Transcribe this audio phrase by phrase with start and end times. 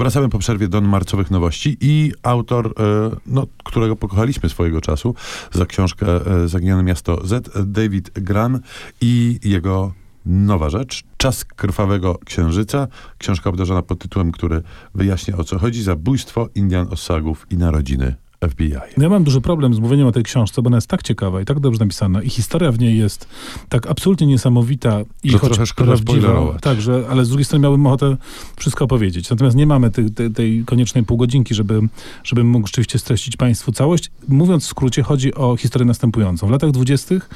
[0.00, 5.14] Wracamy po przerwie do marcowych nowości i autor, e, no, którego pokochaliśmy swojego czasu
[5.52, 8.60] za książkę e, Zaginione Miasto Z, David Gran
[9.00, 9.92] i jego
[10.26, 14.62] nowa rzecz, Czas Krwawego Księżyca, książka obdarzona pod tytułem, który
[14.94, 18.14] wyjaśnia o co chodzi, zabójstwo Indian Osagów i narodziny
[18.48, 18.74] FBI.
[18.96, 21.40] No ja mam duży problem z mówieniem o tej książce, bo ona jest tak ciekawa
[21.40, 23.28] i tak dobrze napisana i historia w niej jest
[23.68, 27.62] tak absolutnie niesamowita i Że choć trochę szkoda prawdziwa, tak, że, ale z drugiej strony
[27.62, 28.16] miałbym ochotę
[28.56, 29.30] wszystko opowiedzieć.
[29.30, 31.80] Natomiast nie mamy tej, tej, tej koniecznej półgodzinki, żeby,
[32.24, 34.10] żebym mógł rzeczywiście streścić Państwu całość.
[34.28, 36.46] Mówiąc w skrócie, chodzi o historię następującą.
[36.46, 37.30] W latach dwudziestych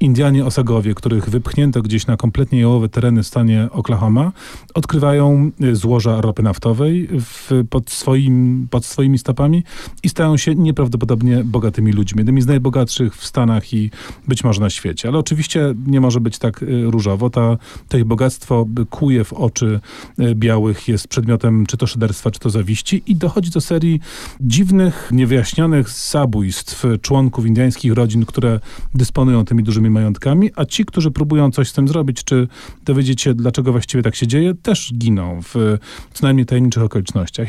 [0.00, 4.32] Indianie Osagowie, których wypchnięto gdzieś na kompletnie jałowe tereny w stanie Oklahoma,
[4.74, 9.64] odkrywają y, złoża ropy naftowej w, pod, swoim, pod swoimi stopami
[10.02, 12.18] i stają się nieprawdopodobnie bogatymi ludźmi.
[12.18, 13.90] Jednymi z najbogatszych w Stanach i
[14.28, 15.08] być może na świecie.
[15.08, 17.30] Ale oczywiście nie może być tak y, różowo.
[17.30, 17.56] Ta,
[17.88, 19.80] to ich bogactwo kuje w oczy
[20.18, 24.00] y, białych, jest przedmiotem czy to szyderstwa, czy to zawiści i dochodzi do serii
[24.40, 28.60] dziwnych, niewyjaśnionych zabójstw członków indyjskich rodzin, które
[28.94, 32.48] dysponują tymi dużymi majątkami, a ci, którzy próbują coś z tym zrobić, czy
[32.84, 35.78] dowiedzieć się, dlaczego właściwie tak się dzieje, też giną w
[36.12, 37.48] co najmniej tajemniczych okolicznościach.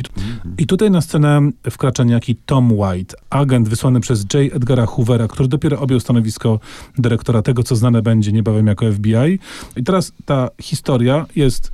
[0.57, 1.41] I tutaj na scenę
[1.71, 2.90] wkracza niejaki Tom White,
[3.29, 4.55] agent wysłany przez J.
[4.55, 6.59] Edgara Hoovera, który dopiero objął stanowisko
[6.97, 9.39] dyrektora tego, co znane będzie niebawem jako FBI.
[9.75, 11.71] I teraz ta historia jest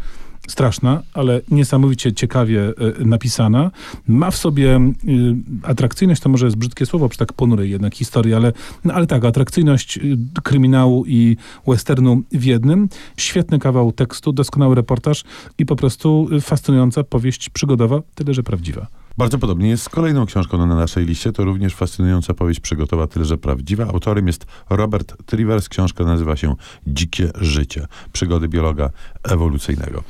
[0.48, 3.72] straszna, ale niesamowicie ciekawie y, napisana.
[4.08, 8.34] Ma w sobie y, atrakcyjność, to może jest brzydkie słowo przy tak ponurej jednak historii,
[8.34, 12.90] ale, no, ale tak, atrakcyjność y, kryminału i westernu w jednym.
[13.18, 15.24] Świetny kawał tekstu, doskonały reportaż
[15.58, 18.88] i po prostu fascynująca powieść przygodowa, tyle że prawdziwa.
[19.18, 21.32] Bardzo podobnie jest z kolejną książką na naszej liście.
[21.32, 23.84] To również fascynująca powieść przygotowa, tyle że prawdziwa.
[23.88, 25.70] Autorem jest Robert Trivers.
[25.70, 26.56] Książka nazywa się
[26.88, 27.88] Dzikie życie.
[28.14, 28.90] Przygody biologa
[29.24, 30.04] ewolucyjnego.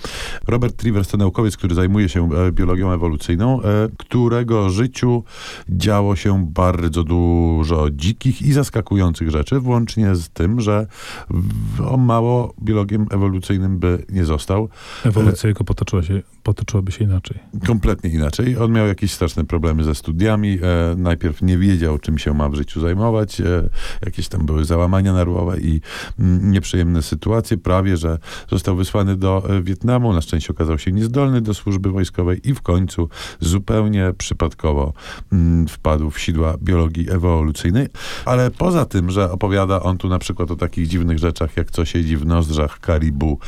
[0.48, 3.66] Robert Trivers to naukowiec, który zajmuje się e, biologią ewolucyjną, e,
[3.98, 5.24] którego życiu
[5.70, 10.88] działo się bardzo dużo dzikich i zaskakujących rzeczy, włącznie z tym, że
[11.86, 14.70] o mało biologiem ewolucyjnym by nie został.
[15.06, 17.40] Ewolucja jego potoczyła się, potoczyłaby się inaczej.
[17.68, 18.58] Kompletnie inaczej.
[18.58, 20.60] On miał jakieś straszne problemy ze studiami.
[20.62, 23.42] E, najpierw nie wiedział, czym się ma w życiu zajmować.
[23.42, 23.70] E,
[24.06, 25.82] jakieś tam były załamania nerwowe i
[26.20, 27.58] mm, nieprzyjemne sytuacje.
[27.58, 28.18] Prawie, że
[28.50, 30.14] został wysłany do e, Wietnamu.
[30.14, 33.10] Na szczęście okazał się niezdolny do służby wojskowej i w końcu
[33.40, 34.94] zupełnie przypadkowo
[35.32, 37.88] mm, wpadł w sidła biologii ewolucyjnej.
[38.26, 41.86] Ale poza tym, że opowiada on tu na przykład o takich dziwnych rzeczach, jak co
[41.86, 43.40] siedzi w nozdrzach karibu,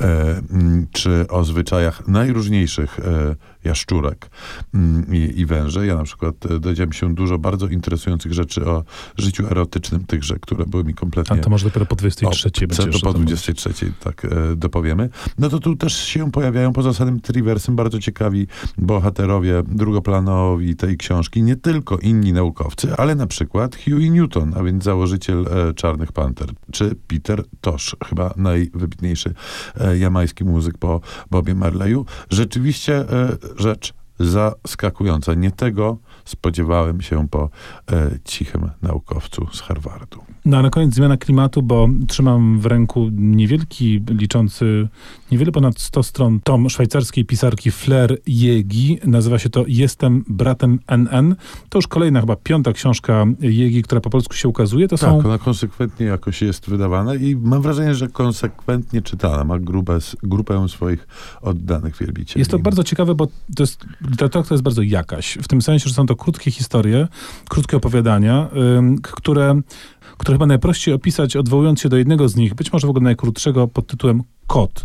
[0.00, 0.04] e,
[0.50, 4.30] mm, czy o zwyczajach najróżniejszych e, jaszczurek
[5.12, 5.86] i, i węże.
[5.86, 8.84] Ja na przykład e, dowiedziałem się dużo bardzo interesujących rzeczy o
[9.18, 11.36] życiu erotycznym tychże, które były mi kompletnie...
[11.36, 13.26] A to może dopiero po 23 O, będzie to po to mówić.
[13.26, 15.08] 23, tak e, dopowiemy.
[15.38, 18.46] No to tu też się pojawiają poza samym Triversem bardzo ciekawi
[18.78, 24.84] bohaterowie drugoplanowi tej książki, nie tylko inni naukowcy, ale na przykład Huey Newton, a więc
[24.84, 29.34] założyciel e, Czarnych Panter, czy Peter Tosh, chyba najwybitniejszy
[29.98, 32.06] jamański muzyk po Bobie Marleyu.
[32.30, 33.04] Rzeczywiście
[33.56, 35.34] rzecz zaskakująca.
[35.34, 37.50] Nie tego spodziewałem się po
[37.92, 40.20] e, cichym naukowcu z Harvardu.
[40.44, 44.88] No a na koniec zmiana klimatu, bo trzymam w ręku niewielki, liczący
[45.32, 48.98] niewiele ponad 100 stron tom szwajcarskiej pisarki Flair Jegi.
[49.04, 51.36] Nazywa się to Jestem bratem NN.
[51.68, 54.88] To już kolejna chyba piąta książka Jegi, która po polsku się ukazuje.
[54.88, 59.44] To Tak, są ona konsekwentnie jakoś jest wydawana i mam wrażenie, że konsekwentnie czytana.
[59.44, 61.06] Ma grupę, grupę swoich
[61.42, 62.40] oddanych wielbicieli.
[62.40, 65.38] Jest to bardzo ciekawe, bo to jest literatura, jest bardzo jakaś.
[65.42, 67.08] W tym sensie, że są to krótkie historie,
[67.48, 68.48] krótkie opowiadania,
[69.02, 69.60] które,
[70.18, 73.68] które chyba najprościej opisać, odwołując się do jednego z nich, być może w ogóle najkrótszego
[73.68, 74.84] pod tytułem Kot.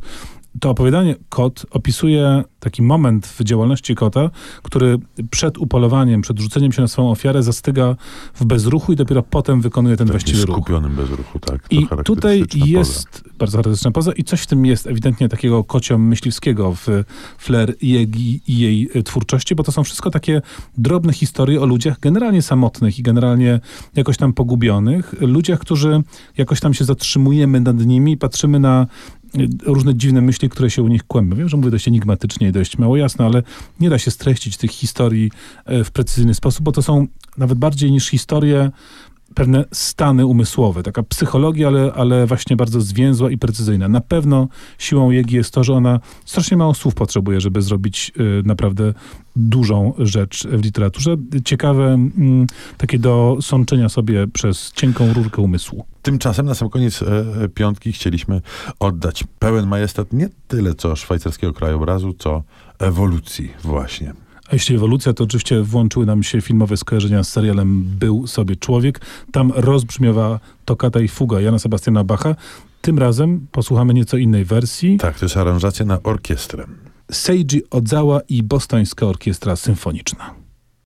[0.60, 4.30] To opowiadanie Kot opisuje taki moment w działalności kota,
[4.64, 4.98] który
[5.32, 7.96] przed upolowaniem, przed rzuceniem się na swoją ofiarę zastyga
[8.34, 10.56] w bezruchu i dopiero potem wykonuje ten Taki właściwy ruch.
[10.56, 11.66] skupionym bezruchu, tak.
[11.70, 12.80] I tutaj charakterystyczna poza.
[12.80, 16.88] jest bardzo charakterystyczna poza i coś w tym jest ewidentnie takiego kocio-myśliwskiego w
[17.38, 20.42] Flair i jej y, twórczości, bo to są wszystko takie
[20.78, 23.60] drobne historie o ludziach generalnie samotnych i generalnie
[23.96, 25.16] jakoś tam pogubionych.
[25.22, 26.04] Ludziach, którzy
[26.38, 28.88] jakoś tam się zatrzymujemy nad nimi patrzymy na
[29.64, 31.36] różne dziwne myśli, które się u nich kłębią.
[31.36, 33.44] Wiem, że mówię dość enigmatycznie i dość mało jasno, ale
[33.80, 35.32] nie da się streścić tych historii
[35.66, 37.08] e, w precyzyjny sposób, bo to są
[37.38, 38.72] nawet bardziej niż historie
[39.38, 43.88] pewne stany umysłowe, taka psychologia, ale, ale właśnie bardzo zwięzła i precyzyjna.
[43.88, 44.48] Na pewno
[44.78, 48.94] siłą Jegi jest to, że ona strasznie mało słów potrzebuje, żeby zrobić y, naprawdę
[49.36, 51.16] dużą rzecz w literaturze.
[51.46, 52.48] Ciekawe, mm,
[52.78, 55.86] takie do sączenia sobie przez cienką rurkę umysłu.
[56.02, 57.06] Tymczasem na sam koniec e,
[57.44, 58.42] e, piątki chcieliśmy
[58.80, 62.44] oddać pełen majestat nie tyle co szwajcarskiego krajobrazu, co
[62.80, 64.27] ewolucji właśnie.
[64.50, 69.02] A jeśli ewolucja, to oczywiście włączyły nam się filmowe skojarzenia z serialem Był sobie człowiek.
[69.32, 72.36] Tam rozbrzmiewała Tokata i Fuga Jana Sebastiana Bacha.
[72.82, 74.98] Tym razem posłuchamy nieco innej wersji.
[74.98, 76.66] Tak, to jest aranżacja na orkiestrę.
[77.12, 80.47] Seiji Odzawa i Bostońska Orkiestra Symfoniczna.